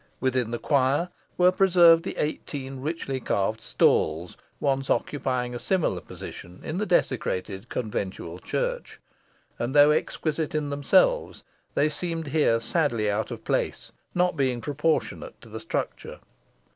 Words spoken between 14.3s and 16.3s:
being proportionate to the structure.